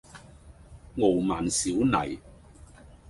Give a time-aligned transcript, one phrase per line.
[0.97, 2.17] 傲慢少禮